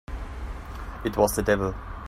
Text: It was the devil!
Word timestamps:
It 1.05 1.15
was 1.15 1.35
the 1.35 1.43
devil! 1.43 1.75